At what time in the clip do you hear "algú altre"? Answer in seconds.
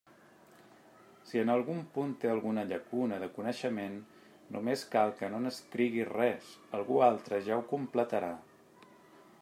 6.79-7.43